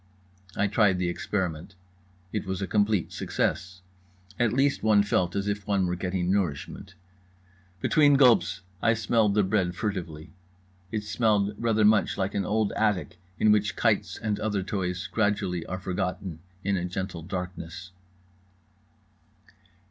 I 0.55 0.65
tried 0.65 0.97
the 0.97 1.09
experiment. 1.09 1.75
It 2.33 2.47
was 2.47 2.59
a 2.59 2.65
complete 2.65 3.11
success. 3.11 3.81
At 4.39 4.51
least 4.51 4.81
one 4.81 5.03
felt 5.03 5.35
as 5.35 5.47
if 5.47 5.67
one 5.67 5.85
were 5.85 5.95
getting 5.95 6.31
nourishment. 6.31 6.95
Between 7.81 8.15
gulps 8.15 8.61
I 8.81 8.95
smelled 8.95 9.35
the 9.35 9.43
bread 9.43 9.75
furtively. 9.75 10.31
It 10.91 11.03
smelled 11.03 11.53
rather 11.55 11.85
much 11.85 12.17
like 12.17 12.33
an 12.33 12.45
old 12.45 12.71
attic 12.71 13.19
in 13.37 13.51
which 13.51 13.75
kites 13.75 14.17
and 14.17 14.39
other 14.39 14.63
toys 14.63 15.05
gradually 15.05 15.67
are 15.67 15.77
forgotten 15.77 16.39
in 16.63 16.77
a 16.77 16.85
gentle 16.85 17.21
darkness. 17.21 17.91